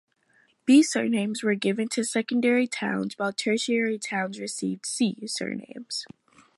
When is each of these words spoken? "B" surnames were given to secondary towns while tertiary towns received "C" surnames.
"B" 0.65 0.81
surnames 0.81 1.43
were 1.43 1.53
given 1.53 1.87
to 1.89 2.03
secondary 2.03 2.65
towns 2.65 3.13
while 3.19 3.31
tertiary 3.31 3.99
towns 3.99 4.39
received 4.39 4.87
"C" 4.87 5.15
surnames. 5.27 6.07